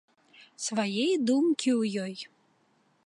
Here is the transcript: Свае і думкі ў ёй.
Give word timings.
Свае 0.67 1.03
і 1.03 1.17
думкі 1.27 1.69
ў 1.75 2.09
ёй. 2.09 2.15